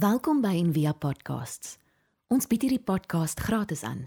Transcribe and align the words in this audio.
Welkom 0.00 0.38
by 0.40 0.54
Envia 0.56 0.94
Podcasts. 0.96 1.74
Ons 2.32 2.46
bied 2.48 2.62
hierdie 2.64 2.80
podcast 2.80 3.40
gratis 3.44 3.82
aan. 3.84 4.06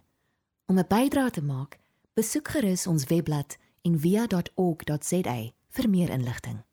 Om 0.66 0.79
'n 0.79 0.88
bydrae 0.89 1.29
te 1.29 1.43
maak, 1.43 1.77
besoek 2.17 2.47
gerus 2.50 2.88
ons 2.88 3.05
webblad 3.12 3.58
en 3.85 4.00
via.org.za 4.00 5.35
vir 5.75 5.90
meer 5.90 6.09
inligting. 6.09 6.64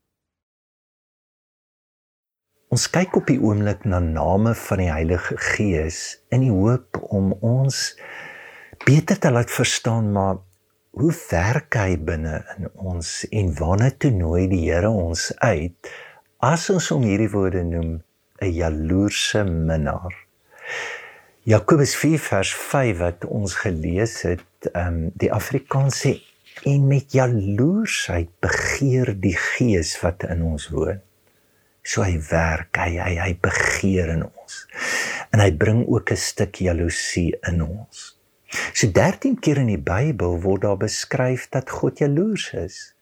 Ons 2.69 2.89
kyk 2.91 3.17
op 3.17 3.27
die 3.27 3.37
oomblik 3.37 3.85
na 3.85 3.99
name 3.99 4.55
van 4.55 4.79
die 4.79 4.91
Heilige 4.91 5.37
Gees 5.37 6.23
in 6.31 6.41
die 6.41 6.55
hoop 6.55 6.97
om 7.13 7.33
ons 7.33 7.99
beter 8.87 9.19
te 9.19 9.31
laat 9.31 9.51
verstaan 9.51 10.13
maar 10.13 10.39
hoe 10.91 11.13
werk 11.31 11.75
hy 11.75 11.99
binne 11.99 12.45
in 12.57 12.71
ons 12.73 13.27
en 13.29 13.53
waarna 13.59 13.91
toe 13.91 14.11
nooi 14.11 14.49
die 14.49 14.71
Here 14.71 14.89
ons 14.89 15.33
uit 15.37 15.77
as 16.39 16.71
ons 16.71 16.89
hom 16.89 17.03
hierdie 17.03 17.31
woorde 17.31 17.65
noem 17.65 18.01
'n 18.41 18.53
jaloerse 18.53 19.45
minnaar. 19.45 20.15
Jakobus 21.43 21.95
4 21.97 22.19
vers 22.19 22.55
5 22.55 22.99
wat 22.99 23.25
ons 23.25 23.55
gelees 23.55 24.23
het, 24.23 24.71
ehm 24.73 24.87
um, 24.87 25.11
die 25.15 25.33
Afrikaans 25.33 26.01
sê 26.07 26.21
en 26.65 26.87
met 26.87 27.13
jaloersheid 27.13 28.29
begeer 28.41 29.15
die 29.21 29.37
gees 29.37 29.95
wat 30.01 30.23
in 30.29 30.43
ons 30.43 30.69
woon. 30.69 31.01
So 31.83 32.05
hy 32.05 32.19
werk, 32.29 32.77
hy 32.77 32.99
hy, 33.01 33.15
hy 33.17 33.33
begeer 33.41 34.13
in 34.13 34.27
ons. 34.29 34.67
En 35.33 35.41
hy 35.41 35.51
bring 35.57 35.87
ook 35.89 36.13
'n 36.13 36.17
stuk 36.17 36.61
jaloesie 36.61 37.33
in 37.49 37.63
ons. 37.63 38.17
So 38.75 38.91
13 38.91 39.39
keer 39.41 39.59
in 39.63 39.71
die 39.71 39.81
Bybel 39.81 40.41
word 40.43 40.63
daar 40.63 40.77
beskryf 40.77 41.49
dat 41.49 41.71
God 41.71 41.99
jaloers 41.99 42.53
is. 42.53 42.95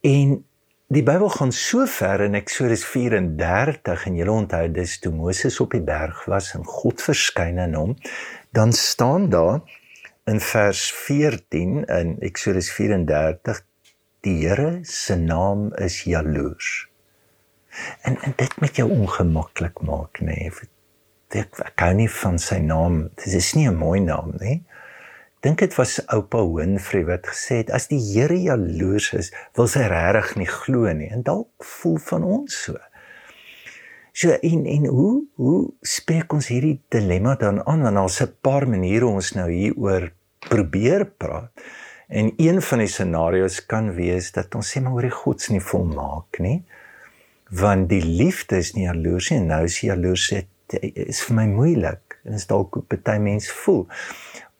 En 0.00 0.44
Die 0.92 1.00
Bybel 1.02 1.30
gaan 1.32 1.52
so 1.56 1.86
ver 1.88 2.20
in 2.20 2.34
Eksodus 2.36 2.82
34 2.84 4.02
en 4.10 4.16
julle 4.18 4.32
onthou 4.34 4.66
dis 4.76 4.98
toe 5.00 5.12
Moses 5.16 5.54
op 5.64 5.72
die 5.72 5.80
berg 5.80 6.18
was 6.28 6.50
en 6.52 6.66
God 6.68 7.00
verskyn 7.00 7.62
aan 7.62 7.72
hom, 7.78 7.94
dan 8.52 8.74
staan 8.76 9.30
daar 9.32 9.62
in 10.28 10.42
vers 10.44 10.82
14 10.92 11.86
in 11.86 12.10
Eksodus 12.28 12.68
34 12.76 13.62
die 14.28 14.36
Here 14.42 14.82
se 14.84 15.16
naam 15.16 15.70
is 15.80 16.02
jaloers. 16.04 16.74
En 18.04 18.20
en 18.20 18.36
dit 18.36 18.60
met 18.60 18.76
jou 18.76 18.90
ongemaklik 18.92 19.80
maak 19.80 20.20
nê. 20.20 20.36
Nee. 20.44 20.52
Ek, 21.40 21.56
ek 21.56 21.72
kan 21.80 21.96
nie 21.96 22.10
van 22.20 22.36
sy 22.36 22.60
naam. 22.60 23.06
Dit 23.16 23.32
is 23.40 23.54
nie 23.56 23.64
'n 23.70 23.80
mooi 23.80 24.04
naam 24.04 24.36
nie 24.44 24.60
dink 25.42 25.58
dit 25.58 25.74
was 25.74 25.98
oupa 26.14 26.40
Winfrey 26.46 27.04
wat 27.08 27.26
gesê 27.26 27.62
het 27.62 27.70
as 27.74 27.88
die 27.90 27.98
Here 27.98 28.38
jaloers 28.38 29.10
is, 29.18 29.32
wil 29.58 29.68
sy 29.70 29.88
regtig 29.90 30.36
nie 30.38 30.48
glo 30.50 30.90
nie 30.94 31.10
en 31.10 31.24
dalk 31.26 31.66
voel 31.66 31.98
van 32.06 32.26
ons 32.38 32.58
so. 32.68 32.78
So 34.12 34.30
en 34.30 34.66
en 34.68 34.86
hoe 34.92 35.12
hoe 35.40 35.60
spreek 35.82 36.32
ons 36.36 36.50
hierdie 36.52 36.76
dilemma 36.92 37.34
dan 37.40 37.62
aan 37.66 37.82
want 37.82 37.96
daar's 37.96 38.20
'n 38.22 38.36
paar 38.40 38.68
maniere 38.68 39.06
ons 39.06 39.32
nou 39.32 39.50
hieroor 39.50 40.12
probeer 40.38 41.04
praat. 41.06 41.50
En 42.08 42.32
een 42.36 42.62
van 42.62 42.78
die 42.78 42.86
scenario's 42.86 43.66
kan 43.66 43.94
wees 43.94 44.32
dat 44.32 44.54
ons 44.54 44.70
sê 44.70 44.82
maar 44.82 44.92
oor 44.92 45.08
die 45.08 45.18
gods 45.24 45.48
nie 45.48 45.60
volmaak 45.60 46.38
nie. 46.38 46.62
Want 47.50 47.88
die 47.88 48.04
liefde 48.04 48.56
is 48.56 48.74
nie 48.74 48.84
jaloers 48.84 49.30
nie, 49.30 49.40
nou 49.40 49.64
is 49.64 49.80
jaloers 49.80 50.32
is 50.82 51.22
vir 51.22 51.34
my 51.36 51.46
moeilik 51.46 52.18
en 52.24 52.32
is 52.32 52.46
dalk 52.46 52.74
hoe 52.74 52.82
party 52.82 53.18
mense 53.18 53.52
voel 53.52 53.88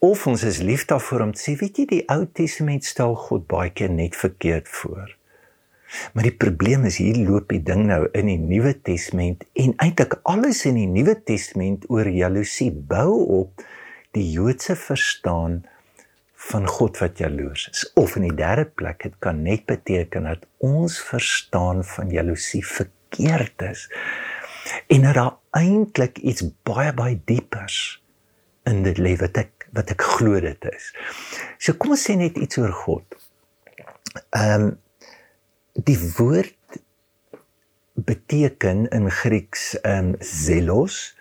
of 0.03 0.27
ons 0.27 0.42
is 0.42 0.58
lief 0.58 0.83
daarvoor 0.91 1.28
om 1.28 1.33
te 1.33 1.39
sê, 1.39 1.53
weet 1.61 1.78
jy, 1.78 1.84
die 1.86 2.05
Ou 2.11 2.25
Testament 2.34 2.83
stel 2.83 3.14
God 3.28 3.45
baie 3.50 3.70
keer 3.70 3.92
net 3.95 4.17
verkeerd 4.19 4.67
voor. 4.67 5.12
Maar 6.12 6.27
die 6.27 6.34
probleem 6.34 6.86
is 6.89 6.98
hier 6.98 7.20
loop 7.20 7.53
die 7.53 7.61
ding 7.62 7.84
nou 7.86 8.06
in 8.17 8.30
die 8.30 8.41
Nuwe 8.41 8.73
Testament 8.83 9.45
en 9.61 9.77
eintlik 9.84 10.17
alles 10.28 10.64
in 10.67 10.80
die 10.80 10.89
Nuwe 10.91 11.14
Testament 11.28 11.84
oor 11.92 12.08
jaloesie 12.08 12.70
bou 12.73 13.20
op 13.42 13.62
die 14.17 14.25
Joodse 14.33 14.75
verstaan 14.77 15.61
van 16.50 16.67
God 16.67 16.98
wat 16.98 17.23
jaloers 17.23 17.69
is. 17.70 17.84
Of 17.95 18.17
in 18.18 18.27
die 18.27 18.35
derde 18.35 18.67
plek, 18.67 19.05
dit 19.07 19.14
kan 19.23 19.45
net 19.46 19.68
beteken 19.70 20.27
dat 20.27 20.48
ons 20.64 20.98
verstaan 21.12 21.85
van 21.86 22.11
jaloesie 22.11 22.64
verkeerd 22.67 23.62
is. 23.70 23.86
En 24.91 25.07
dat 25.07 25.14
daar 25.20 25.36
eintlik 25.62 26.18
iets 26.18 26.48
baie 26.67 26.91
baie 26.96 27.20
diepers 27.29 28.01
in 28.67 28.83
dit 28.86 28.98
lê 28.98 29.14
wat 29.20 29.39
ek 29.39 29.61
wat 29.77 29.92
ek 29.94 30.05
glo 30.16 30.40
dit 30.40 30.68
is. 30.72 30.90
So 31.58 31.77
kom 31.80 31.94
ons 31.96 32.05
sê 32.08 32.16
net 32.18 32.38
iets 32.40 32.60
oor 32.60 32.72
God. 32.84 33.18
Ehm 34.36 34.68
um, 34.68 34.70
die 35.72 35.96
woord 36.18 36.80
beteken 37.96 38.84
in 38.92 39.08
Grieks 39.11 39.72
ehm 39.80 40.12
um, 40.12 40.16
zelos. 40.20 41.14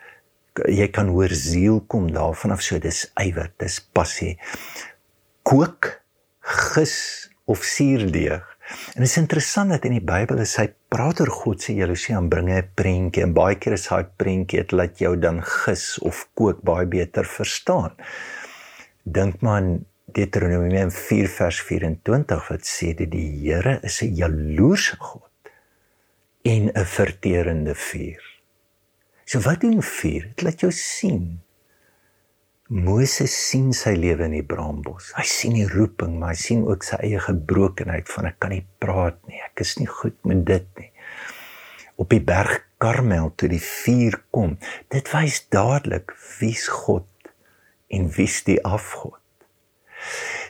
Jy 0.67 0.89
kan 0.91 1.07
hoor 1.15 1.31
siel 1.31 1.79
kom 1.87 2.09
daarvan 2.11 2.51
af 2.51 2.63
so 2.65 2.79
dis 2.83 3.05
ywer, 3.23 3.53
dis 3.63 3.79
passie. 3.95 4.35
Kook, 5.47 5.93
gis 6.43 6.95
of 7.47 7.63
suurdeeg. 7.63 8.43
En 8.95 9.03
dit 9.03 9.07
is 9.07 9.17
interessant 9.19 9.71
dat 9.71 9.85
in 9.87 9.95
die 9.95 10.03
Bybel 10.03 10.43
is 10.43 10.57
hy 10.59 10.67
praat 10.91 11.21
oor 11.23 11.31
God 11.31 11.63
se 11.63 11.75
jaloesie 11.75 12.15
en 12.15 12.27
bring 12.31 12.51
'n 12.51 12.67
prentjie 12.75 13.23
en 13.23 13.33
baie 13.33 13.55
keer 13.55 13.73
is 13.73 13.87
daai 13.87 14.03
prentjie 14.19 14.59
dit 14.59 14.71
laat 14.71 14.99
jou 14.99 15.15
dan 15.15 15.41
gis 15.43 15.99
of 15.99 16.27
kook 16.35 16.61
baie 16.67 16.85
beter 16.85 17.25
verstaan 17.25 17.95
dink 19.03 19.41
maar 19.41 19.61
aan 19.61 19.85
Deuteronomium 20.11 20.91
4 20.91 21.27
vers 21.27 21.61
24 21.61 22.47
wat 22.49 22.67
sê 22.67 22.91
dat 22.97 23.11
die 23.13 23.29
Here 23.43 23.79
is 23.83 24.01
'n 24.01 24.15
jaloerse 24.15 24.97
God 24.99 25.51
en 26.43 26.71
'n 26.73 26.85
verterende 26.85 27.75
vuur. 27.75 28.23
So 29.25 29.39
wat 29.39 29.61
doen 29.61 29.81
vuur? 29.81 30.27
Dit 30.27 30.41
laat 30.41 30.59
jou 30.59 30.71
sien. 30.71 31.39
Moses 32.67 33.33
sien 33.49 33.73
sy 33.73 33.93
lewe 33.99 34.23
in 34.23 34.31
die 34.31 34.47
braambos. 34.47 35.11
Hy 35.15 35.23
sien 35.27 35.53
die 35.53 35.67
roeping, 35.67 36.19
maar 36.19 36.29
hy 36.29 36.39
sien 36.39 36.61
ook 36.67 36.83
sy 36.83 36.95
eie 37.03 37.19
gebrokenheid 37.19 38.07
van 38.07 38.25
ek 38.29 38.39
kan 38.39 38.53
nie 38.55 38.65
praat 38.79 39.17
nie. 39.27 39.41
Ek 39.43 39.59
is 39.59 39.77
nie 39.79 39.87
goed 39.91 40.15
met 40.23 40.45
dit 40.45 40.67
nie. 40.79 40.91
Op 41.95 42.09
die 42.09 42.23
berg 42.23 42.61
Karmel 42.77 43.33
toe 43.35 43.49
die 43.51 43.61
vuur 43.61 44.15
kom, 44.31 44.55
dit 44.87 45.11
wys 45.11 45.41
dadelik 45.51 46.15
wie's 46.39 46.67
God 46.67 47.10
en 47.91 48.09
wie's 48.15 48.41
die 48.47 48.59
afgod. 48.65 49.19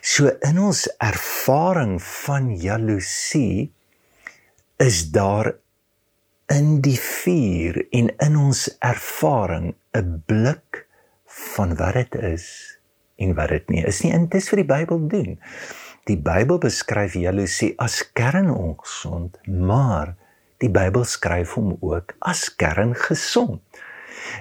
So 0.02 0.32
in 0.42 0.58
ons 0.58 0.86
ervaring 1.02 1.98
van 2.02 2.50
jaloesie 2.58 3.70
is 4.82 5.04
daar 5.14 5.52
in 6.52 6.80
die 6.84 6.98
vuur 6.98 7.78
en 7.94 8.10
in 8.26 8.36
ons 8.36 8.66
ervaring 8.80 9.74
'n 9.94 10.22
blik 10.26 10.86
van 11.26 11.76
wat 11.76 11.94
dit 11.94 12.14
is 12.14 12.78
en 13.16 13.34
wat 13.34 13.48
dit 13.48 13.68
nie 13.68 13.84
is 13.86 14.00
nie. 14.02 14.12
En 14.12 14.28
dis 14.28 14.50
wat 14.50 14.60
die 14.60 14.74
Bybel 14.74 15.06
doen. 15.08 15.40
Die 16.04 16.18
Bybel 16.18 16.58
beskryf 16.58 17.14
jaloesie 17.14 17.74
as 17.78 18.02
kernongesond, 18.12 19.38
maar 19.46 20.16
die 20.58 20.70
Bybel 20.70 21.04
skryf 21.04 21.54
hom 21.54 21.76
ook 21.80 22.14
as 22.18 22.56
kerngesond. 22.56 23.62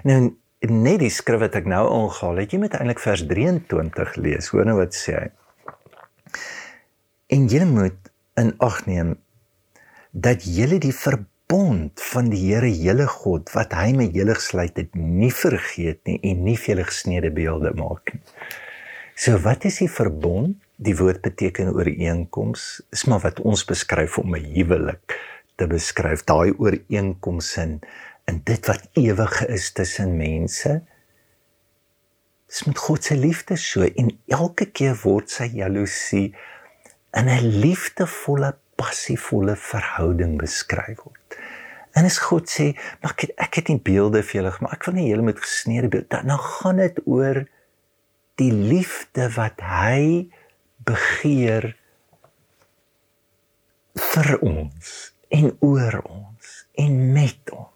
Nou 0.03 0.33
net 0.69 0.99
die 1.01 1.09
skrif 1.09 1.41
wat 1.41 1.55
ek 1.57 1.66
nou 1.66 1.81
aangehaal 1.89 2.44
het, 2.44 2.53
jy 2.53 2.59
moet 2.61 2.75
eintlik 2.77 3.01
vers 3.01 3.23
23 3.25 4.16
lees. 4.22 4.51
Hoor 4.53 4.67
nou 4.69 4.77
wat 4.77 4.94
sê 4.94 5.16
hy. 5.17 5.27
En 7.33 7.47
jy 7.49 7.66
moet 7.66 8.11
in 8.38 8.53
ag 8.61 8.85
neem 8.85 9.16
dat 10.11 10.44
julle 10.45 10.77
die 10.83 10.94
verbond 10.94 12.01
van 12.11 12.29
die 12.31 12.41
Here 12.45 12.69
julle 12.69 13.07
God 13.07 13.50
wat 13.55 13.73
hy 13.73 13.91
met 13.95 14.16
julle 14.16 14.35
gesluit 14.35 14.75
het, 14.77 14.94
nie 14.95 15.31
vergeet 15.31 16.03
nie 16.07 16.19
en 16.29 16.44
nie 16.45 16.57
vir 16.59 16.75
julle 16.75 16.88
gesneede 16.91 17.31
beelde 17.33 17.73
maak 17.79 18.13
nie. 18.13 18.21
So 19.16 19.38
wat 19.44 19.66
is 19.66 19.81
die 19.81 19.91
verbond? 19.91 20.59
Die 20.81 20.95
woord 20.97 21.21
beteken 21.21 21.75
ooreenkoms, 21.75 22.81
is 22.89 23.03
maar 23.05 23.21
wat 23.21 23.41
ons 23.45 23.61
beskryf 23.69 24.17
om 24.17 24.35
'n 24.35 24.45
huwelik 24.55 25.17
te 25.55 25.67
beskryf. 25.67 26.23
Daai 26.25 26.53
ooreenkoms 26.57 27.57
in 27.57 27.81
in 28.29 28.41
dit 28.43 28.65
wat 28.69 28.87
ewig 28.99 29.45
is 29.47 29.71
tussen 29.71 30.18
mense. 30.18 30.81
Dis 32.51 32.63
met 32.68 32.77
God 32.77 33.03
se 33.03 33.15
liefde 33.15 33.56
so 33.57 33.85
en 33.88 34.12
elke 34.27 34.68
keer 34.71 34.97
word 35.03 35.31
sy 35.31 35.47
jaloesie 35.56 36.33
in 37.18 37.29
'n 37.29 37.47
liefdevolle, 37.63 38.56
passievolle 38.75 39.56
verhouding 39.56 40.38
beskryf 40.38 41.03
word. 41.03 41.38
En 41.94 42.06
as 42.06 42.18
God 42.18 42.50
sê, 42.50 42.73
"Maar 43.01 43.12
ek 43.12 43.21
het, 43.21 43.31
ek 43.35 43.56
het 43.56 43.68
nie 43.68 43.79
beelde 43.79 44.24
vir 44.24 44.41
julle 44.41 44.51
gemaak, 44.51 44.74
ek 44.74 44.85
wil 44.85 44.94
nie 44.94 45.09
julle 45.09 45.21
met 45.21 45.39
gesneede 45.39 45.88
beeld." 45.88 46.09
Dan 46.09 46.39
gaan 46.39 46.77
dit 46.77 47.00
oor 47.06 47.47
die 48.35 48.51
liefde 48.51 49.29
wat 49.35 49.59
hy 49.59 50.31
begeer 50.77 51.75
vir 53.94 54.39
ons 54.39 55.13
en 55.29 55.57
oor 55.59 56.01
ons 56.03 56.67
en 56.74 57.13
met 57.13 57.51
ons. 57.51 57.70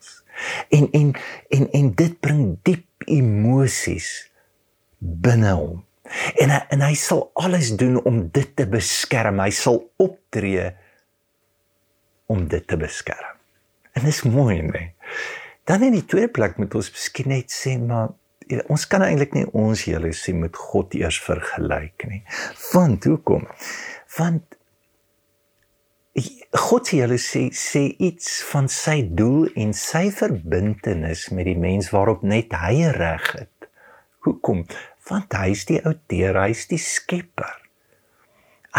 En 0.70 0.90
en 0.92 1.14
en 1.50 1.68
en 1.72 1.92
dit 2.02 2.20
bring 2.20 2.58
diep 2.68 3.08
emosies 3.12 4.10
binne 5.00 5.54
hom. 5.54 5.84
En 6.42 6.52
hy, 6.54 6.60
en 6.70 6.84
hy 6.86 6.94
sal 7.00 7.24
alles 7.42 7.72
doen 7.80 7.98
om 8.06 8.26
dit 8.34 8.52
te 8.58 8.68
beskerm. 8.70 9.42
Hy 9.42 9.54
sal 9.56 9.80
optree 10.02 10.70
om 12.32 12.46
dit 12.50 12.68
te 12.68 12.78
beskerm. 12.78 13.40
En 13.96 14.06
dis 14.06 14.22
mooi, 14.28 14.60
nee. 14.62 14.92
Dan 15.66 15.86
in 15.88 15.96
die 15.98 16.06
tweede 16.06 16.34
plek 16.34 16.60
moet 16.62 16.76
ons 16.78 16.92
miskien 16.94 17.32
net 17.32 17.54
sê 17.54 17.78
maar 17.82 18.14
ons 18.70 18.84
kan 18.86 19.02
eintlik 19.02 19.34
nie 19.34 19.48
ons 19.58 19.88
jaloesie 19.88 20.36
met 20.38 20.58
God 20.68 20.94
eers 20.98 21.18
vergelyk 21.26 22.06
nie. 22.10 22.22
Want 22.74 23.08
hoekom? 23.10 23.48
Want 24.18 24.58
God 26.16 26.88
se 26.88 27.02
jaloesie 27.02 27.50
sê 27.52 27.82
iets 28.00 28.38
van 28.48 28.70
sy 28.72 29.02
doel 29.20 29.50
en 29.60 29.74
sy 29.76 30.06
verbintenis 30.16 31.26
met 31.36 31.50
die 31.50 31.58
mens 31.60 31.90
waarop 31.92 32.24
net 32.24 32.56
hy 32.56 32.86
reg 32.96 33.26
het. 33.36 33.68
Hoekom? 34.24 34.64
Want 35.10 35.36
hy 35.36 35.50
is 35.52 35.66
die 35.68 35.82
outeur, 35.84 36.40
hy 36.40 36.54
is 36.56 36.64
die 36.72 36.80
skepper. 36.80 37.52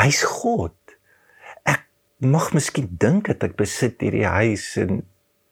Hy's 0.00 0.22
God. 0.24 0.96
Ek 1.68 1.84
mag 2.24 2.48
miskien 2.56 2.88
dink 3.04 3.28
dat 3.28 3.44
ek 3.44 3.58
besit 3.60 4.00
hierdie 4.00 4.24
huis 4.24 4.70
en 4.80 5.04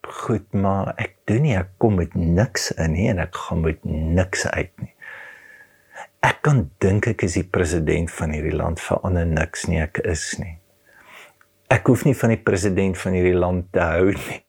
goed, 0.09 0.49
maar 0.57 0.95
ek 0.97 1.19
doen 1.29 1.45
nie 1.45 1.55
ek 1.61 1.77
kom 1.85 2.01
met 2.01 2.17
niks 2.17 2.71
in 2.81 2.97
nie 2.97 3.11
en 3.13 3.21
ek 3.29 3.37
gaan 3.45 3.61
met 3.69 3.85
niks 3.85 4.49
uit 4.57 4.73
nie. 4.81 4.93
Ek 6.25 6.41
kan 6.49 6.65
dink 6.81 7.13
ek 7.13 7.29
is 7.29 7.37
die 7.37 7.45
president 7.45 8.09
van 8.17 8.33
hierdie 8.33 8.57
land 8.57 8.81
vir 8.81 9.05
ander 9.05 9.29
niks 9.29 9.69
nie, 9.69 9.85
ek 9.85 10.01
is 10.09 10.31
nie 10.41 10.57
ek 11.73 11.87
hoef 11.89 12.05
nie 12.05 12.17
van 12.19 12.35
die 12.35 12.43
president 12.43 12.99
van 13.01 13.17
hierdie 13.17 13.39
land 13.39 13.71
te 13.73 13.85
hou 13.85 14.11
nie. 14.13 14.41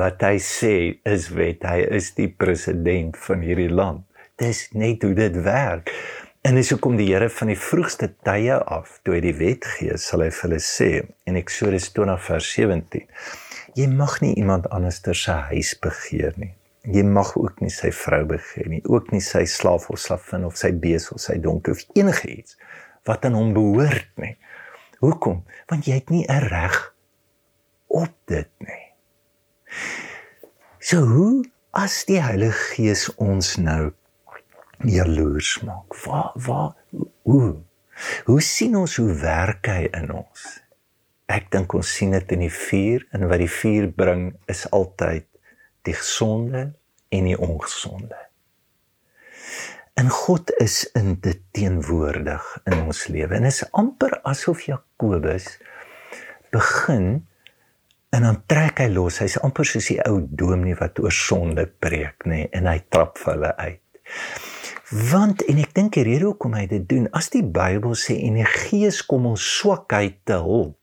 Wat 0.00 0.22
hy 0.24 0.38
sê 0.42 0.74
is 1.06 1.28
wet, 1.36 1.66
hy 1.68 1.84
is 1.98 2.10
die 2.16 2.30
president 2.32 3.18
van 3.20 3.44
hierdie 3.44 3.70
land. 3.70 4.06
Dis 4.40 4.68
net 4.72 5.04
hoe 5.04 5.12
dit 5.14 5.36
werk. 5.44 5.92
En 6.40 6.56
dis 6.56 6.70
hoekom 6.72 6.96
die 6.96 7.10
Here 7.10 7.28
van 7.28 7.50
die 7.52 7.58
vroegste 7.60 8.08
tye 8.24 8.54
af, 8.56 8.94
toe 9.04 9.18
hy 9.18 9.20
die 9.26 9.36
wet 9.36 9.66
gee, 9.76 9.98
sal 10.00 10.24
hy 10.24 10.30
vir 10.32 10.46
hulle 10.46 10.60
sê 10.64 10.88
in 11.28 11.36
Eksodus 11.36 11.90
20 11.92 12.22
vers 12.24 12.48
17: 12.56 13.04
Jy 13.76 13.88
mag 13.92 14.16
nie 14.24 14.32
iemand 14.40 14.70
anders 14.72 15.02
se 15.04 15.36
huis 15.50 15.74
begeer 15.84 16.32
nie. 16.40 16.54
Jy 16.88 17.04
mag 17.04 17.34
ook 17.36 17.60
nie 17.60 17.68
sy 17.68 17.90
vrou 17.92 18.22
begeer 18.24 18.70
nie, 18.72 18.80
ook 18.88 19.12
nie 19.12 19.20
sy 19.20 19.44
slaaf 19.44 19.90
of 19.92 20.00
slavin 20.00 20.46
of 20.48 20.56
sy 20.56 20.72
bees 20.72 21.10
of 21.12 21.20
sy 21.20 21.36
donkie 21.36 21.76
of 21.76 21.84
enigiets 21.92 22.56
wat 23.04 23.24
aan 23.28 23.36
hom 23.36 23.52
behoort 23.52 24.08
nie. 24.16 24.38
Hoekom? 25.00 25.44
Want 25.70 25.88
jy 25.88 25.96
het 26.00 26.10
nie 26.12 26.26
'n 26.28 26.46
reg 26.52 26.94
op 27.86 28.12
dit 28.24 28.48
nie. 28.58 28.86
So 30.78 31.04
hoe 31.06 31.44
as 31.70 32.04
die 32.04 32.20
Heilige 32.20 32.74
Gees 32.74 33.08
ons 33.14 33.56
nou 33.56 33.92
jaloers 34.84 35.60
maak? 35.60 35.94
Waar 36.04 36.30
waar 36.34 36.74
hoe? 37.22 37.56
Hoe 38.24 38.40
sien 38.42 38.76
ons 38.76 38.96
hoe 38.96 39.12
werk 39.14 39.66
hy 39.66 39.88
in 39.92 40.12
ons? 40.12 40.60
Ek 41.26 41.50
dink 41.50 41.74
ons 41.74 41.94
sien 41.96 42.10
dit 42.10 42.32
in 42.32 42.44
die 42.46 42.52
vuur 42.52 43.06
en 43.10 43.28
wat 43.28 43.38
die 43.38 43.50
vuur 43.50 43.90
bring 43.92 44.24
is 44.46 44.66
altyd 44.70 45.26
die 45.82 45.94
gesonde 45.94 46.72
en 47.08 47.24
die 47.24 47.38
ongesonde. 47.38 48.29
En 50.00 50.08
God 50.08 50.52
is 50.56 50.90
in 50.96 51.18
dit 51.20 51.40
teenwoordig 51.52 52.44
in 52.64 52.78
ons 52.86 53.06
lewe. 53.12 53.34
En 53.36 53.44
is 53.44 53.64
amper 53.76 54.14
asof 54.22 54.62
Jakobus 54.64 55.58
begin 56.54 57.26
en 58.08 58.24
dan 58.24 58.38
trek 58.48 58.80
hy 58.80 58.86
los. 58.94 59.18
Hy's 59.20 59.36
amper 59.44 59.68
soos 59.68 59.90
die 59.92 59.98
ou 60.06 60.22
dominee 60.24 60.78
wat 60.80 61.02
oor 61.04 61.12
sonde 61.12 61.66
preek, 61.84 62.24
nê, 62.24 62.46
nee, 62.46 62.48
en 62.56 62.70
hy 62.70 62.78
trap 62.88 63.20
vir 63.20 63.34
hulle 63.34 63.52
uit. 63.60 64.00
Want 65.10 65.44
en 65.52 65.60
ek 65.66 65.76
dink 65.76 65.98
die 65.98 66.06
rede 66.08 66.30
hoekom 66.30 66.56
hy 66.56 66.64
dit 66.70 66.88
doen, 66.88 67.10
as 67.12 67.28
die 67.34 67.44
Bybel 67.44 67.92
sê 67.98 68.16
en 68.24 68.40
die 68.40 68.48
Gees 68.48 69.04
kom 69.06 69.28
ons 69.30 69.52
swakheid 69.60 70.16
te 70.24 70.40
hulp. 70.40 70.78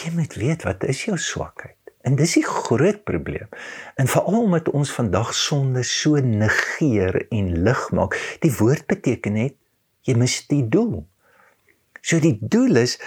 Jy 0.00 0.16
moet 0.16 0.40
weet 0.40 0.64
wat 0.66 0.88
is 0.88 1.04
jou 1.10 1.20
swakheid? 1.20 1.83
En 2.04 2.18
dis 2.20 2.34
die 2.36 2.44
groot 2.44 3.00
probleem. 3.08 3.48
En 3.96 4.10
veral 4.10 4.42
omdat 4.42 4.68
ons 4.76 4.92
vandag 4.92 5.32
sonde 5.34 5.82
so 5.88 6.20
negeer 6.20 7.16
en 7.32 7.52
lig 7.64 7.84
maak. 7.96 8.16
Die 8.44 8.52
woord 8.58 8.84
beteken 8.90 9.38
net 9.40 9.56
jy 10.04 10.16
mis 10.20 10.42
die 10.50 10.66
doel. 10.68 11.06
So 12.04 12.20
die 12.20 12.36
doel 12.40 12.82
is 12.82 12.98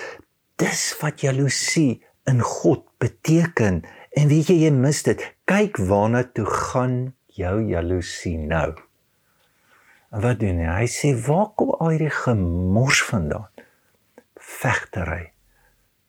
dis 0.57 0.89
wat 1.03 1.21
jaloesie 1.21 2.01
in 2.25 2.41
God 2.41 2.87
beteken. 2.97 3.83
En 4.17 4.33
weet 4.33 4.49
jy 4.49 4.63
jy 4.65 4.73
mis 4.73 5.03
dit. 5.05 5.21
Kyk 5.45 5.77
waarna 5.77 6.25
toe 6.25 6.47
gaan 6.49 6.97
jou 7.37 7.61
jaloesie 7.69 8.37
nou. 8.41 8.73
En 10.09 10.23
wat 10.23 10.39
doen 10.41 10.63
hy? 10.63 10.73
Hy 10.81 10.89
sê 10.89 11.13
waar 11.27 11.51
kom 11.59 11.75
al 11.77 11.93
hierdie 11.93 12.13
gemors 12.23 13.03
vandaan? 13.05 13.51
Vegtery, 14.57 15.33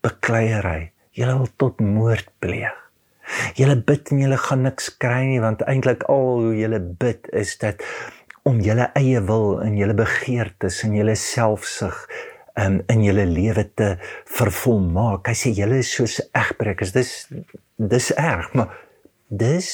bekleierery, 0.07 0.93
Julle 1.19 1.35
wil 1.41 1.51
tot 1.59 1.81
moord 1.83 2.29
pleeg. 2.39 2.75
Julle 3.59 3.77
bid 3.85 4.13
en 4.13 4.23
julle 4.23 4.39
gaan 4.41 4.63
niks 4.65 4.89
kry 5.03 5.25
nie 5.29 5.41
want 5.43 5.65
eintlik 5.69 6.07
al 6.13 6.45
hoe 6.45 6.55
julle 6.57 6.79
bid 7.01 7.27
is 7.37 7.57
dit 7.61 7.83
om 8.49 8.61
julle 8.65 8.87
eie 8.97 9.21
wil 9.29 9.59
en 9.65 9.77
julle 9.77 9.97
begeertes 9.99 10.79
en 10.87 10.95
julle 10.97 11.17
selfsug 11.19 11.99
um, 12.55 12.79
in 12.89 13.03
julle 13.05 13.27
lewe 13.29 13.67
te 13.77 13.91
vervolmaak. 14.39 15.29
Hy 15.29 15.37
sê 15.37 15.53
julle 15.57 15.83
is 15.83 15.91
soos 15.99 16.21
egbreekers. 16.31 16.95
Dis 16.97 17.13
dis 17.79 18.11
erg, 18.17 18.49
maar 18.57 18.73
dis 19.29 19.69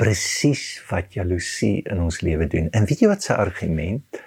presies 0.00 0.64
wat 0.90 1.14
jaloesie 1.16 1.84
in 1.86 2.02
ons 2.04 2.20
lewe 2.24 2.48
doen. 2.52 2.72
En 2.76 2.88
weet 2.88 3.04
jy 3.04 3.12
wat 3.12 3.24
sy 3.24 3.36
argument? 3.36 4.20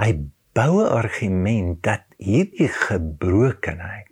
Hy 0.00 0.10
bou 0.58 0.82
'n 0.82 0.90
argument 0.90 1.82
dat 1.84 2.04
hierdie 2.18 2.68
gebrokenheid 2.68 4.07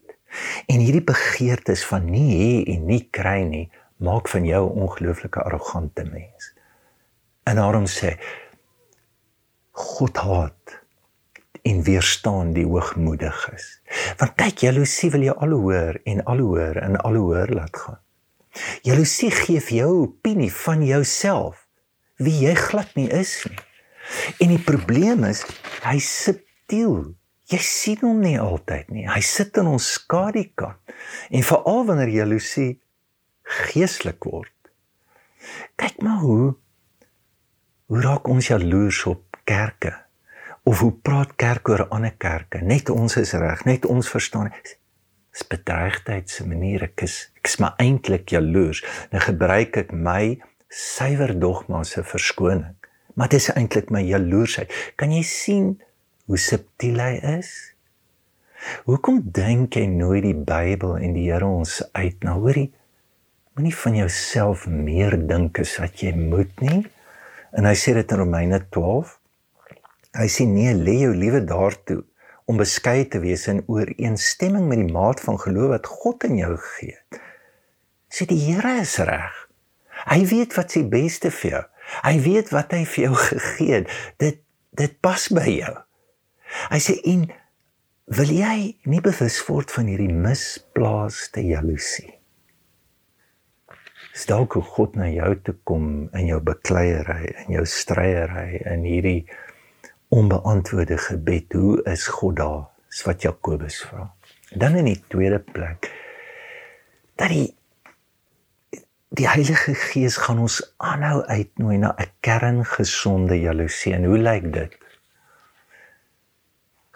En 0.66 0.80
hierdie 0.80 1.04
begeertes 1.04 1.84
van 1.86 2.08
nie 2.10 2.28
hê 2.32 2.74
en 2.74 2.86
nie 2.86 3.02
kry 3.10 3.42
nie, 3.48 3.66
maak 3.96 4.28
van 4.28 4.44
jou 4.44 4.64
'n 4.68 4.80
ongelooflike 4.86 5.40
arrogante 5.40 6.04
mens. 6.04 6.54
En 7.44 7.56
daarom 7.56 7.86
sê 7.86 8.18
God 9.70 10.16
haat 10.16 10.80
en 11.62 11.82
weerstaan 11.82 12.52
die 12.52 12.66
hoogmoediges. 12.66 13.80
Want 14.16 14.34
kyk, 14.34 14.58
jaloesie 14.58 15.10
wil 15.10 15.22
jou 15.22 15.36
al 15.36 15.50
hoor 15.50 16.00
en 16.04 16.24
al 16.24 16.38
hoor 16.38 16.76
en 16.76 16.96
al 16.96 17.14
hoor 17.14 17.48
laat 17.48 17.76
gaan. 17.76 18.00
Jaloesie 18.82 19.30
gee 19.30 19.60
vir 19.60 19.76
jou 19.76 19.92
opinie 20.02 20.52
van 20.52 20.84
jouself 20.84 21.66
wie 22.16 22.38
jy 22.46 22.54
glad 22.54 22.94
nie 22.96 23.08
is 23.12 23.44
nie. 23.44 23.58
En 24.40 24.52
die 24.54 24.62
probleem 24.62 25.24
is, 25.28 25.42
hy 25.84 25.98
subtiel 26.00 27.14
Jy 27.46 27.58
sien 27.62 28.02
hom 28.02 28.22
nie 28.24 28.38
altyd 28.42 28.90
nie. 28.90 29.04
Hy 29.06 29.20
sit 29.22 29.58
in 29.60 29.68
ons 29.70 29.92
skadukant. 30.00 30.80
En 31.30 31.46
veral 31.46 31.84
wanneer 31.86 32.10
jaloesie 32.10 32.72
geestelik 33.46 34.26
word. 34.26 34.52
Kyk 35.78 36.02
maar 36.02 36.22
hoe 36.24 36.54
hoe 37.86 38.00
raak 38.02 38.26
ons 38.26 38.48
jaloers 38.50 39.04
op 39.06 39.38
kerke? 39.46 39.92
Of 40.66 40.80
hoe 40.82 40.90
praat 40.90 41.36
kerk 41.38 41.68
oor 41.70 41.84
ander 41.94 42.16
kerke? 42.18 42.58
Net 42.58 42.90
ons 42.90 43.14
is 43.20 43.30
reg, 43.38 43.62
net 43.68 43.86
ons 43.86 44.08
verstaan. 44.10 44.50
Dis 45.30 45.46
bedreigdheid 45.46 46.30
se 46.32 46.46
manier 46.48 46.88
ek 46.88 47.04
is 47.06 47.28
ek 47.38 47.46
is 47.52 47.60
maar 47.62 47.78
eintlik 47.78 48.34
jaloers. 48.34 48.82
Nou 49.12 49.22
gebruik 49.22 49.78
ek 49.84 49.94
my 49.94 50.34
suiwer 50.66 51.36
dogma 51.38 51.84
se 51.86 52.02
verskoning. 52.02 52.74
Maar 53.14 53.30
dit 53.30 53.38
is 53.38 53.52
eintlik 53.54 53.92
my 53.94 54.02
jaloersheid. 54.02 54.72
Kan 54.98 55.14
jy 55.14 55.22
sien 55.22 55.68
hoe 56.26 56.38
subtiel 56.38 56.98
hy 57.02 57.14
is? 57.38 57.52
Hoekom 58.88 59.20
dink 59.36 59.76
jy 59.78 59.84
nooit 59.90 60.24
die 60.24 60.34
Bybel 60.34 60.96
en 60.98 61.14
die 61.14 61.28
Here 61.28 61.46
ons 61.46 61.78
uit 61.94 62.24
na 62.26 62.34
hoorie? 62.40 62.72
Moenie 63.54 63.74
van 63.76 63.98
jouself 64.00 64.66
meer 64.66 65.14
dink 65.28 65.60
as 65.62 65.76
wat 65.80 66.02
jy 66.02 66.12
moet 66.16 66.52
nie. 66.64 66.82
En 67.56 67.68
hy 67.68 67.76
sê 67.78 67.94
dit 67.96 68.12
in 68.12 68.20
Romeine 68.24 68.60
12. 68.74 69.14
Hy 70.16 70.26
sê 70.32 70.48
nee, 70.50 70.74
lê 70.74 70.98
jou 71.04 71.14
liewe 71.14 71.44
daartoe 71.46 72.02
om 72.50 72.58
beskeie 72.60 73.06
te 73.10 73.20
wees 73.22 73.46
in 73.50 73.62
ooreenstemming 73.70 74.66
met 74.70 74.82
die 74.82 74.92
maat 74.92 75.22
van 75.22 75.38
geloof 75.40 75.72
wat 75.76 75.88
God 76.02 76.26
in 76.28 76.40
jou 76.42 76.52
het. 76.58 77.22
Sê 78.10 78.26
die 78.26 78.40
Here 78.48 78.80
is 78.82 78.98
reg. 79.02 79.42
Hy 80.06 80.20
weet 80.30 80.54
wat 80.58 80.74
se 80.74 80.82
beste 80.90 81.30
vir 81.38 81.52
jou. 81.52 81.64
Hy 82.02 82.14
weet 82.22 82.52
wat 82.54 82.74
hy 82.74 82.84
vir 82.86 83.08
jou 83.08 83.16
gegee 83.30 83.72
het. 83.80 83.98
Dit 84.22 84.42
dit 84.76 84.92
pas 85.00 85.22
by 85.32 85.48
jou. 85.48 85.74
Hy 86.70 86.80
sê 86.82 86.98
en 87.12 87.26
wil 88.18 88.30
jy 88.30 88.58
nie 88.86 89.02
bewus 89.04 89.38
word 89.48 89.72
van 89.74 89.90
hierdie 89.90 90.12
misplaaste 90.12 91.42
jaloesie? 91.46 92.12
Stel 94.16 94.46
hoe 94.48 94.62
God 94.64 94.96
na 94.96 95.10
jou 95.12 95.34
toe 95.44 95.56
kom 95.68 95.88
in 96.16 96.30
jou 96.30 96.38
bekleierery, 96.40 97.34
in 97.44 97.58
jou 97.58 97.66
stryery, 97.68 98.62
in 98.64 98.86
hierdie 98.86 99.26
onbeantwoorde 100.14 100.96
gebed, 100.96 101.52
hoe 101.52 101.82
is 101.92 102.06
God 102.08 102.38
daar? 102.40 102.64
Dis 102.88 103.04
wat 103.04 103.26
Jakobus 103.26 103.82
vra. 103.84 104.06
Dan 104.56 104.78
in 104.80 104.88
die 104.88 105.00
tweede 105.10 105.42
plek 105.42 105.90
dat 107.16 107.32
die 107.32 107.52
die 109.16 109.28
Heilige 109.28 109.72
Gees 109.74 110.16
gaan 110.20 110.42
ons 110.44 110.58
aanhou 110.82 111.22
uitnooi 111.24 111.78
na 111.78 111.94
'n 111.96 112.10
kerngesonde 112.20 113.40
jaloesie. 113.40 113.94
En 113.94 114.04
hoe 114.04 114.18
lyk 114.18 114.52
dit? 114.52 114.72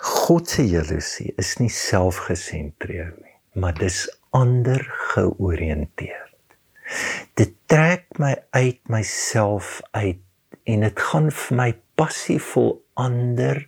God 0.00 0.48
se 0.48 0.64
jaloesie 0.64 1.34
is 1.36 1.58
nie 1.60 1.68
selfgesentreerd 1.72 3.18
nie, 3.20 3.36
maar 3.60 3.76
dis 3.76 4.06
ander 4.32 4.80
georiënteerd. 5.12 6.56
Dit 7.36 7.52
trek 7.68 8.06
my 8.18 8.32
uit 8.56 8.80
myself 8.88 9.80
uit 9.92 10.22
en 10.64 10.86
dit 10.86 11.02
gaan 11.10 11.28
vir 11.34 11.58
my 11.58 11.68
passievol 12.00 12.72
ander 13.00 13.60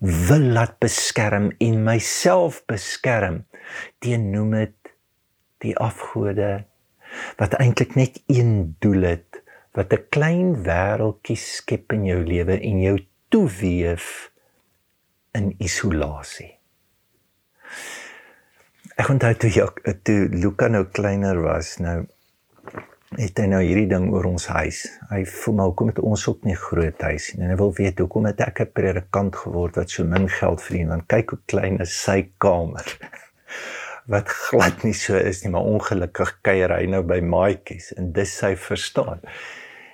wil 0.00 0.48
laat 0.56 0.78
beskerm 0.82 1.52
en 1.62 1.84
myself 1.86 2.60
beskerm 2.70 3.44
teen 4.02 4.30
noem 4.32 4.56
dit 4.56 4.92
die 5.62 5.74
afgode 5.82 6.50
wat 7.38 7.54
eintlik 7.58 7.94
net 7.98 8.18
een 8.26 8.74
doel 8.82 9.06
het 9.12 9.42
wat 9.78 9.92
'n 9.94 10.06
klein 10.10 10.50
wêreltjie 10.66 11.38
skep 11.38 11.92
in 11.92 12.04
jou 12.10 12.20
lewe 12.24 12.58
en 12.58 12.82
jou 12.82 12.98
toeweef 13.30 14.30
in 15.38 15.54
isolasie. 15.62 16.52
Ek 18.98 19.10
onthou 19.12 19.34
toe 19.38 19.50
ek 19.62 20.04
toe 20.06 20.20
Luka 20.34 20.68
nou 20.72 20.84
kleiner 20.90 21.38
was, 21.44 21.76
nou 21.78 22.00
het 23.16 23.40
hy 23.40 23.46
nou 23.48 23.60
hierdie 23.64 23.88
ding 23.88 24.10
oor 24.12 24.26
ons 24.28 24.48
huis. 24.52 24.82
Hy 25.08 25.22
voel 25.30 25.54
maar 25.56 25.70
hoekom 25.70 25.92
het 25.92 26.00
ons 26.04 26.26
ook 26.28 26.42
nie 26.44 26.56
groot 26.58 27.06
huis 27.08 27.30
nie. 27.32 27.46
En 27.46 27.54
hy 27.54 27.58
wil 27.60 27.72
weet 27.78 28.02
hoekom 28.02 28.28
het 28.28 28.42
ek 28.44 28.60
'n 28.60 28.72
predikant 28.74 29.36
geword 29.36 29.78
wat 29.80 29.90
so 29.90 30.04
min 30.04 30.28
geld 30.28 30.62
verdien? 30.62 30.88
Want 30.92 31.08
kyk 31.08 31.30
hoe 31.30 31.40
klein 31.46 31.80
is 31.80 31.94
sy 31.94 32.28
kamer. 32.38 32.84
wat 34.12 34.28
glad 34.28 34.84
nie 34.84 34.96
so 34.96 35.16
is 35.16 35.42
nie, 35.42 35.52
maar 35.52 35.68
ongelukkig 35.68 36.38
kuier 36.42 36.72
hy 36.72 36.86
nou 36.86 37.02
by 37.02 37.20
maatjies 37.20 37.92
en 37.96 38.12
dis 38.12 38.30
sy 38.38 38.54
verstaan. 38.56 39.20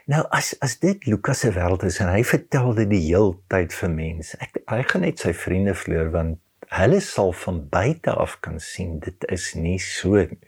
Nou 0.05 0.21
as 0.37 0.53
as 0.61 0.77
dit 0.83 1.07
Lukas 1.09 1.41
se 1.41 1.51
wêreld 1.55 1.85
is 1.89 1.97
en 2.05 2.11
hy 2.13 2.21
vertel 2.29 2.75
dit 2.77 2.91
die 2.91 3.05
heeltyd 3.07 3.73
vir 3.73 3.93
mense. 3.93 4.37
Ek 4.37 4.59
hy 4.69 4.83
gaan 4.91 5.05
net 5.07 5.23
sy 5.23 5.33
vriende 5.33 5.73
vloer 5.81 6.11
want 6.13 6.41
hulle 6.77 6.99
sal 7.05 7.33
van 7.45 7.63
buite 7.73 8.13
af 8.13 8.37
kan 8.45 8.59
sien 8.61 8.99
dit 9.05 9.25
is 9.33 9.55
nie 9.57 9.79
so 9.81 10.21
nie. 10.21 10.41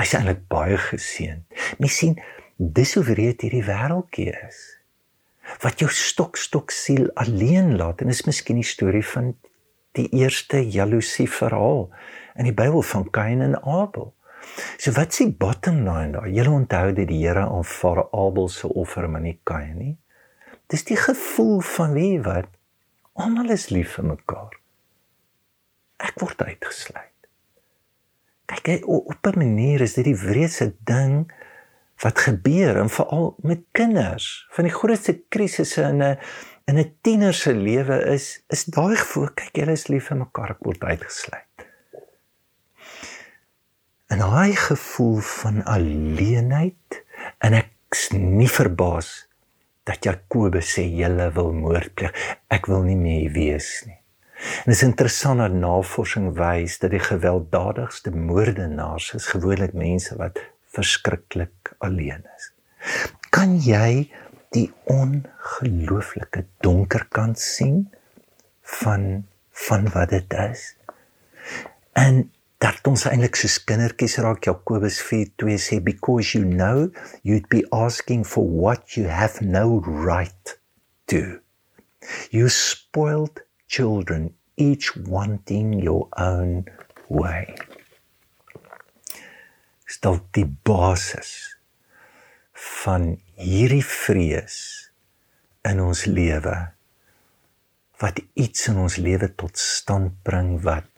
Hy's 0.00 0.14
eintlik 0.16 0.46
baie 0.48 0.78
geseën. 0.80 1.42
Mens 1.82 1.98
sien 2.00 2.16
dis 2.56 2.94
hoe 2.96 3.04
wreed 3.10 3.44
hierdie 3.44 3.64
wêreldjie 3.66 4.32
is. 4.38 4.62
Wat 5.60 5.84
jou 5.84 5.90
stok 5.92 6.40
stok 6.40 6.72
siel 6.72 7.10
alleen 7.20 7.74
laat 7.76 8.00
en 8.00 8.12
is 8.14 8.24
miskien 8.24 8.62
die 8.62 8.68
storie 8.68 9.04
van 9.04 9.34
die 9.98 10.08
eerste 10.16 10.62
jaloesie 10.64 11.28
verhaal 11.28 11.90
in 12.40 12.48
die 12.48 12.56
Bybel 12.56 12.80
van 12.94 13.04
Kain 13.12 13.44
en 13.44 13.58
Abel. 13.60 14.14
So 14.78 14.92
wat 14.96 15.14
s'ie 15.14 15.30
bottom 15.32 15.84
line 15.86 16.12
daar? 16.12 16.28
Julle 16.28 16.50
onthou 16.50 16.92
dat 16.92 17.08
die 17.08 17.20
Here 17.26 17.46
aanvaar 17.46 18.06
Abel 18.12 18.48
se 18.48 18.68
offer 18.68 19.08
maar 19.08 19.24
nie 19.24 19.38
Kain 19.44 19.76
nie. 19.78 19.96
Dis 20.66 20.84
die 20.84 20.96
gevoel 20.96 21.60
van 21.60 21.92
wie 21.92 22.20
wat 22.24 22.48
almal 23.12 23.50
is 23.50 23.68
lief 23.70 23.98
vir 23.98 24.12
mekaar. 24.14 24.58
Ek 26.02 26.18
word 26.20 26.42
uitgesluit 26.42 27.12
kyk 28.60 28.86
op 28.86 29.26
'n 29.26 29.38
manier 29.38 29.80
is 29.80 29.94
dit 29.94 30.04
die 30.04 30.16
wreedste 30.16 30.74
ding 30.84 31.32
wat 32.02 32.18
gebeur 32.18 32.76
en 32.76 32.90
veral 32.90 33.36
met 33.42 33.64
kinders 33.72 34.46
van 34.50 34.64
die 34.64 34.74
grootste 34.74 35.22
krisisse 35.28 35.82
in 35.82 36.02
'n 36.02 36.18
in 36.64 36.78
'n 36.78 36.96
tiener 37.00 37.34
se 37.34 37.54
lewe 37.54 38.04
is 38.04 38.44
is 38.48 38.64
daai 38.64 38.96
gevoel 38.96 39.28
kyk 39.34 39.56
julle 39.56 39.72
is 39.72 39.88
lief 39.88 40.06
vir 40.06 40.16
mekaar 40.16 40.50
ek 40.50 40.64
word 40.64 40.84
uitgesluit 40.84 41.46
en 44.12 44.22
daai 44.24 44.52
gevoel 44.58 45.18
van 45.30 45.62
alleenheid 45.76 47.02
en 47.46 47.56
ek's 47.62 48.10
nie 48.12 48.50
verbaas 48.50 49.14
dat 49.88 50.04
Jakobus 50.06 50.76
sê 50.76 50.86
julle 51.00 51.32
wil 51.34 51.50
moord 51.56 51.94
pleeg 51.96 52.22
ek 52.52 52.70
wil 52.70 52.86
nie 52.86 52.98
meer 52.98 53.32
wees 53.34 53.74
nie 53.88 54.02
En 54.42 54.64
dit 54.64 54.74
is 54.74 54.82
interessant 54.82 55.38
dat 55.38 55.52
navorsing 55.54 56.32
wys 56.34 56.78
dat 56.82 56.90
die 56.90 57.02
gewelddadigste 57.02 58.10
moordenaars 58.10 59.12
is 59.14 59.28
gewoonlik 59.30 59.74
mense 59.78 60.16
wat 60.18 60.40
verskriklik 60.74 61.74
alleen 61.78 62.26
is. 62.36 62.48
Kan 63.30 63.54
jy 63.62 64.10
die 64.56 64.66
ongelooflike 64.90 66.44
donker 66.64 67.06
kant 67.08 67.40
sien 67.40 67.84
van 68.80 69.26
van 69.68 69.86
wat 69.94 70.10
dit 70.10 70.34
is? 70.50 70.62
En 71.92 72.24
dat 72.62 72.78
ons 72.86 73.02
eintlik 73.10 73.34
soos 73.34 73.56
kindertjies 73.66 74.20
raak 74.22 74.46
Jakobus 74.46 75.00
4:2 75.02 75.56
sê 75.58 75.80
because 75.82 76.38
you 76.38 76.44
know 76.46 76.90
you'd 77.26 77.48
be 77.50 77.64
asking 77.74 78.22
for 78.22 78.46
what 78.46 78.94
you 78.96 79.08
have 79.10 79.42
no 79.42 79.80
right 79.82 80.58
to. 81.10 81.40
You 82.30 82.48
spoiled 82.48 83.42
children, 83.66 84.34
each 84.56 84.94
wanting 84.96 85.82
your 85.82 86.06
own 86.14 86.66
way. 87.08 87.54
Stel 89.86 90.22
die 90.30 90.46
basis 90.46 91.58
van 92.54 93.18
hierdie 93.34 93.84
vrees 93.84 94.56
in 95.66 95.82
ons 95.82 96.06
lewe 96.06 96.54
wat 98.02 98.22
iets 98.34 98.70
in 98.70 98.78
ons 98.82 98.96
lewe 99.02 99.28
tot 99.34 99.58
stand 99.58 100.14
bring 100.26 100.56
wat 100.62 100.91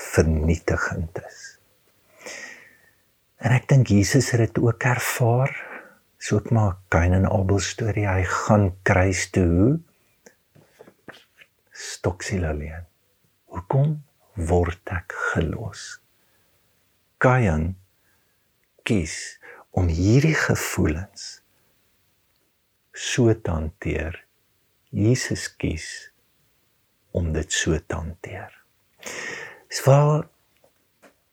vernietigend 0.00 1.20
is. 1.28 1.40
En 3.40 3.54
ek 3.56 3.68
dink 3.72 3.92
Jesus 3.92 4.30
het 4.34 4.42
dit 4.44 4.60
ook 4.62 4.84
ervaar. 4.84 5.52
So 6.20 6.40
ek 6.40 6.50
maak 6.52 6.82
Kain 6.92 7.16
en 7.16 7.28
Abel 7.28 7.60
storie. 7.64 8.04
Hy 8.08 8.24
gaan 8.28 8.70
kruis 8.84 9.28
toe 9.32 9.80
stoksiel 11.72 12.44
alleen. 12.44 12.84
Hoekom 13.50 13.96
word 14.50 14.92
ek 14.92 15.16
gelos? 15.32 16.00
Kain 17.20 17.74
kies 18.84 19.16
om 19.76 19.88
hierdie 19.92 20.36
gevoelens 20.36 21.40
so 22.92 23.32
te 23.32 23.52
hanteer. 23.54 24.16
Jesus 24.90 25.46
kies 25.60 26.10
om 27.16 27.32
dit 27.32 27.52
so 27.52 27.78
te 27.78 27.96
hanteer. 27.96 28.52
Dis 29.70 29.84
waar 29.86 30.26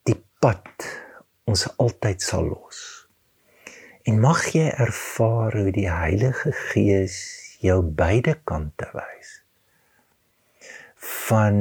die 0.06 0.20
pad 0.39 0.86
ons 1.50 1.65
altyd 1.82 2.22
sal 2.22 2.46
los. 2.46 2.82
En 4.08 4.22
mag 4.22 4.44
jy 4.53 4.67
ervaar 4.70 5.58
hoe 5.58 5.72
die 5.74 5.89
Heilige 5.89 6.53
Gees 6.70 7.17
jou 7.65 7.82
beide 7.82 8.38
kante 8.46 8.86
wys 8.94 9.34
van 11.27 11.58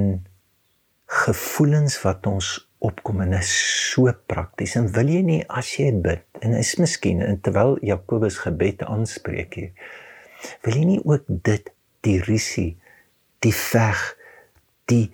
gevoelens 1.06 1.97
wat 2.02 2.26
ons 2.28 2.50
opkom 2.85 3.23
en 3.25 3.33
is 3.38 3.50
so 3.92 4.12
prakties 4.28 4.75
en 4.76 4.88
wil 4.92 5.09
jy 5.11 5.23
nie 5.25 5.42
as 5.49 5.73
jy 5.78 5.90
bid 6.04 6.25
en 6.45 6.56
is 6.59 6.75
miskien 6.80 7.23
en 7.25 7.38
terwyl 7.40 7.76
Jakobus 7.85 8.40
gebed 8.45 8.85
aanspreek 8.85 9.56
hier 9.56 9.92
wil 10.66 10.76
jy 10.76 10.85
nie 10.90 11.00
ook 11.04 11.25
dit 11.49 11.71
die 12.06 12.18
risie 12.26 12.73
die 13.45 13.54
veg 13.56 14.02
die 14.90 15.06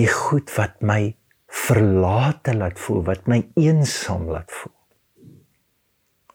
die 0.00 0.10
goed 0.10 0.50
wat 0.56 0.80
my 0.80 1.14
verlate 1.46 2.54
laat 2.54 2.78
voel 2.78 3.04
wat 3.10 3.28
my 3.30 3.40
eensaam 3.54 4.26
laat 4.30 4.50
voel 4.50 4.74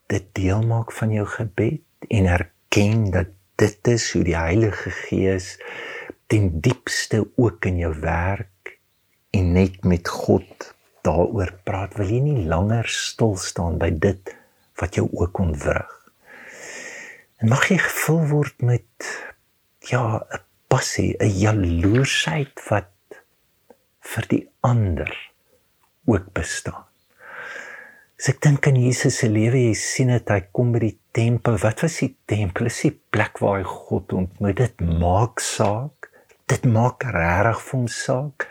dit 0.09 0.25
deel 0.33 0.63
maak 0.65 0.91
van 0.95 1.11
jou 1.13 1.25
gebed 1.27 2.09
en 2.09 2.25
erken 2.25 3.11
dat 3.13 3.35
dit 3.59 3.87
is 3.91 4.11
hoe 4.15 4.23
die 4.23 4.37
Heilige 4.37 4.89
Gees 4.89 5.57
ten 6.31 6.49
diepste 6.63 7.23
ook 7.35 7.65
in 7.69 7.77
jou 7.81 7.93
werk 8.01 8.77
en 9.35 9.51
net 9.53 9.83
met 9.83 10.07
God 10.07 10.73
daaroor 11.05 11.51
praat, 11.63 11.95
wil 11.99 12.09
jy 12.09 12.19
nie 12.23 12.45
langer 12.49 12.87
stil 12.89 13.35
staan 13.39 13.77
by 13.81 13.89
dit 13.93 14.33
wat 14.79 14.97
jou 14.97 15.07
ook 15.11 15.41
ontwrig. 15.43 15.91
En 17.39 17.51
mag 17.51 17.69
jy 17.71 17.79
gevul 17.81 18.23
word 18.31 18.61
met 18.65 19.09
ja, 19.91 20.19
'n 20.19 20.41
passie, 20.67 21.15
'n 21.19 21.33
jaloersheid 21.39 22.55
wat 22.69 22.89
vir 24.13 24.29
die 24.29 24.43
ander 24.65 25.11
ook 26.09 26.31
bestaan. 26.33 26.85
As 28.19 28.27
ek 28.33 28.41
dink 28.43 28.67
aan 28.67 28.75
Jesus 28.75 29.21
se 29.21 29.29
lewe, 29.31 29.61
jy 29.69 29.75
sien 29.79 30.09
dit 30.11 30.29
hy 30.33 30.41
kom 30.51 30.73
by 30.75 30.81
die 30.83 30.97
tempel. 31.15 31.55
Wat 31.61 31.85
was 31.85 32.01
die 32.01 32.11
tempel? 32.27 32.67
Dis 32.67 32.81
die 32.83 32.95
plek 33.13 33.39
waar 33.39 33.61
hy 33.61 33.67
God 33.69 34.11
ontmoet. 34.17 34.59
Dit 34.59 34.83
maak 34.83 35.39
saak 35.39 35.99
dit 36.49 36.65
maak 36.65 37.05
regtig 37.05 37.61
vir 37.65 37.77
hom 37.77 37.87
saak. 37.93 38.47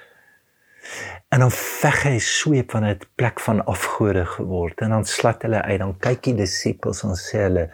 En 1.35 1.43
dan 1.43 1.53
veg 1.53 2.05
hy 2.07 2.19
sweep 2.25 2.73
van 2.73 2.87
'n 2.87 3.01
plek 3.19 3.41
van 3.47 3.65
afgode 3.67 4.25
geword 4.37 4.81
en 4.81 4.91
dan 4.91 5.05
slat 5.05 5.43
hulle 5.43 5.63
uit 5.63 5.79
dan 5.79 5.99
kyk 6.07 6.23
die 6.23 6.37
disippels 6.43 7.03
en 7.05 7.17
sê 7.17 7.43
hulle 7.47 7.65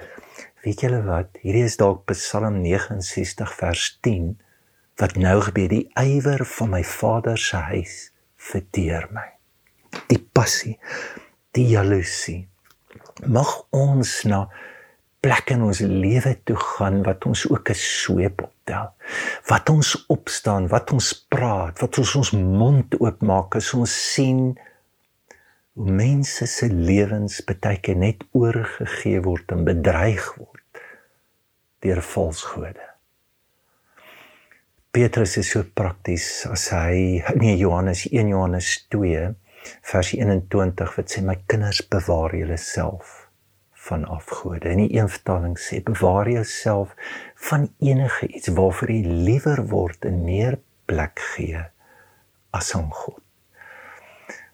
weet 0.64 0.80
julle 0.80 1.02
wat 1.06 1.30
hierdie 1.42 1.66
is 1.68 1.76
dalk 1.76 2.06
Psalm 2.06 2.56
69 2.62 3.52
vers 3.60 3.84
10 4.02 4.34
wat 5.00 5.16
nou 5.16 5.40
gebeur 5.48 5.68
die 5.68 5.86
ywer 6.00 6.44
van 6.56 6.74
my 6.76 6.82
vader 6.84 7.38
se 7.38 7.62
huis 7.70 7.96
verteer 8.50 9.08
my 9.14 9.28
die 10.10 10.20
passie 10.38 10.78
die 11.56 11.66
jaloesie 11.72 12.42
mag 13.26 13.56
ons 13.70 14.22
na 14.28 14.44
plekke 15.24 15.56
in 15.56 15.64
ons 15.64 15.80
lewe 15.80 16.34
toe 16.44 16.56
gaan 16.60 17.00
wat 17.06 17.24
ons 17.28 17.46
ook 17.48 17.70
'n 17.70 17.80
sweep 17.80 18.42
optel. 18.42 18.92
Wat 19.48 19.68
ons 19.68 20.06
opstaan, 20.06 20.68
wat 20.68 20.92
ons 20.92 21.26
praat, 21.28 21.80
wat 21.80 21.98
ons 21.98 22.14
ons 22.14 22.30
mond 22.30 23.00
oopmaak 23.00 23.56
as 23.56 23.74
ons 23.74 24.12
sien 24.12 24.58
hoe 25.72 25.90
mense 25.90 26.46
se 26.46 26.66
lewens 26.66 27.40
baie 27.44 27.80
keer 27.80 27.96
net 27.96 28.24
oorgegee 28.32 29.20
word 29.20 29.50
en 29.52 29.64
bedreig 29.64 30.34
word 30.36 30.62
deur 31.80 32.02
valsgode. 32.02 32.93
Petrus 34.94 35.32
is 35.40 35.48
so 35.50 35.64
prakties 35.74 36.24
as 36.46 36.68
hy 36.70 37.18
nee 37.40 37.56
Johannes 37.58 38.04
1 38.06 38.28
Johannes 38.30 38.68
2 38.94 39.24
vers 39.90 40.10
21 40.14 40.92
wat 40.94 41.10
sê 41.10 41.22
my 41.26 41.34
kinders 41.50 41.80
bewaar 41.90 42.36
julle 42.38 42.58
self 42.62 43.24
van 43.88 44.04
afgode. 44.06 44.70
In 44.70 44.84
die 44.84 44.94
een 44.94 45.10
vertaling 45.10 45.56
sê 45.58 45.80
bewaar 45.82 46.30
jouself 46.30 46.94
van 47.48 47.66
enige 47.82 48.28
iets 48.30 48.52
waarvoor 48.54 48.94
jy 48.94 49.16
liewer 49.26 49.64
word 49.74 50.06
en 50.06 50.22
meer 50.28 50.60
plek 50.86 51.18
gee 51.32 51.66
as 52.54 52.70
aan 52.78 52.94
God. 52.94 53.18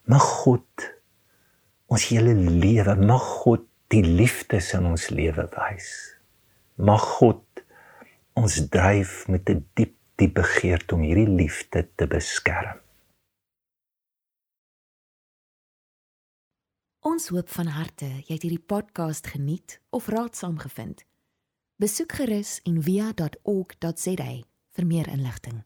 Mag 0.08 0.24
God 0.40 0.88
ons 1.92 2.08
hele 2.14 2.32
lewe, 2.32 2.96
mag 2.96 3.28
God 3.44 3.68
die 3.92 4.06
liefde 4.08 4.64
in 4.72 4.88
ons 4.94 5.10
lewe 5.12 5.50
wys. 5.52 5.94
Mag 6.80 7.04
God 7.20 7.44
ons 8.40 8.62
dryf 8.72 9.26
met 9.28 9.44
'n 9.44 9.60
die 9.60 9.64
diep 9.76 9.96
diep 10.20 10.36
begeerte 10.36 10.94
om 10.94 11.02
hierdie 11.06 11.28
liefde 11.28 11.86
te 11.96 12.06
beskerm. 12.10 12.78
Ons 17.00 17.30
hoop 17.32 17.48
van 17.48 17.72
harte 17.72 18.10
jy 18.26 18.34
het 18.34 18.44
hierdie 18.44 18.66
podcast 18.72 19.30
geniet 19.32 19.78
of 19.96 20.10
raadsaam 20.12 20.58
gevind. 20.60 21.06
Besoek 21.80 22.12
gerus 22.20 22.58
en 22.68 22.82
via.ok.za 22.84 24.30
vir 24.76 24.86
meer 24.86 25.08
inligting. 25.08 25.62